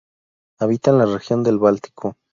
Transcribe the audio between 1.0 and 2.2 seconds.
región del Báltico.